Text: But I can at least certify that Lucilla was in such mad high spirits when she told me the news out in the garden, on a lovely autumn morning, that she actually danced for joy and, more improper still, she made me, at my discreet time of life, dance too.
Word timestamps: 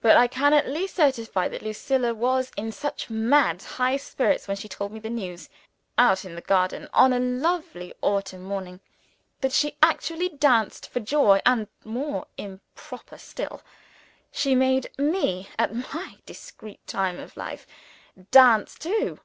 But 0.00 0.16
I 0.16 0.28
can 0.28 0.54
at 0.54 0.68
least 0.68 0.94
certify 0.94 1.48
that 1.48 1.62
Lucilla 1.62 2.14
was 2.14 2.52
in 2.56 2.70
such 2.70 3.10
mad 3.10 3.60
high 3.60 3.96
spirits 3.96 4.46
when 4.46 4.56
she 4.56 4.68
told 4.68 4.92
me 4.92 5.00
the 5.00 5.10
news 5.10 5.48
out 5.98 6.24
in 6.24 6.36
the 6.36 6.40
garden, 6.40 6.88
on 6.92 7.12
a 7.12 7.18
lovely 7.18 7.92
autumn 8.00 8.44
morning, 8.44 8.78
that 9.40 9.50
she 9.50 9.74
actually 9.82 10.28
danced 10.28 10.88
for 10.88 11.00
joy 11.00 11.40
and, 11.44 11.66
more 11.84 12.28
improper 12.36 13.18
still, 13.18 13.60
she 14.30 14.54
made 14.54 14.96
me, 14.96 15.48
at 15.58 15.74
my 15.74 16.18
discreet 16.24 16.86
time 16.86 17.18
of 17.18 17.36
life, 17.36 17.66
dance 18.30 18.76
too. 18.78 19.18